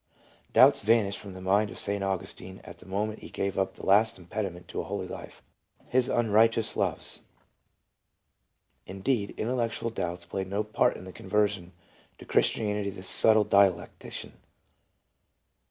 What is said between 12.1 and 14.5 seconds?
to Christianity of this subtle dialecti cian.